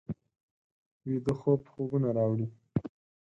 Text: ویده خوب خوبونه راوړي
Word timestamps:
ویده 1.07 1.33
خوب 1.39 1.61
خوبونه 1.71 2.09
راوړي 2.17 2.47